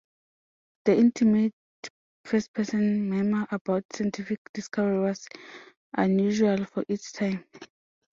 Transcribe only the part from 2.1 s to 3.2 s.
first-person